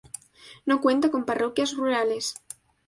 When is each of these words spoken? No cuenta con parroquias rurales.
No 0.65 0.81
cuenta 0.81 1.11
con 1.11 1.25
parroquias 1.25 1.75
rurales. 1.75 2.33